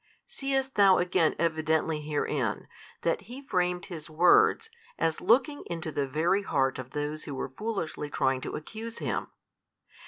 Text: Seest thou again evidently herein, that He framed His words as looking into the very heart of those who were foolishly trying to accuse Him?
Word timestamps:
Seest 0.25 0.73
thou 0.73 0.97
again 0.97 1.35
evidently 1.37 2.01
herein, 2.01 2.67
that 3.03 3.21
He 3.29 3.39
framed 3.43 3.85
His 3.85 4.09
words 4.09 4.71
as 4.97 5.21
looking 5.21 5.61
into 5.67 5.91
the 5.91 6.07
very 6.07 6.41
heart 6.41 6.79
of 6.79 6.89
those 6.89 7.25
who 7.25 7.35
were 7.35 7.49
foolishly 7.49 8.09
trying 8.09 8.41
to 8.41 8.55
accuse 8.55 8.97
Him? 8.97 9.27